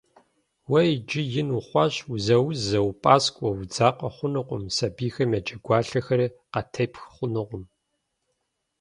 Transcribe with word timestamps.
Уэ 0.69 0.81
иджы 0.93 1.21
ин 1.39 1.49
ухъуащ, 1.57 1.95
узаузэ, 2.13 2.79
упӏаскӏуэ, 2.89 3.49
удзакъэ 3.51 4.09
хъунукъым, 4.15 4.63
сабийхэм 4.75 5.29
я 5.37 5.39
джэгуалъэхэри 5.45 6.27
къатепх 6.51 7.01
хъунукъым. 7.13 7.63